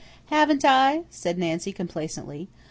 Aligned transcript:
"Haven't 0.31 0.65
I?" 0.65 1.03
said 1.11 1.37
Nancy 1.37 1.71
complacently. 1.71 2.49